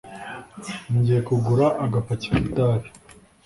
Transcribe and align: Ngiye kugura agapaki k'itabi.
Ngiye 0.95 1.19
kugura 1.27 1.67
agapaki 1.85 2.27
k'itabi. 2.33 2.87